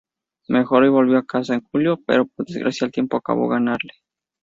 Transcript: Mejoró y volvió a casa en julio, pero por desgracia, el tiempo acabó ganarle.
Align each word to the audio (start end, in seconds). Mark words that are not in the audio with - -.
Mejoró 0.47 0.83
y 0.87 0.89
volvió 0.89 1.19
a 1.19 1.25
casa 1.27 1.53
en 1.53 1.61
julio, 1.61 1.99
pero 2.07 2.25
por 2.25 2.47
desgracia, 2.47 2.85
el 2.85 2.91
tiempo 2.91 3.17
acabó 3.17 3.47
ganarle. 3.47 3.93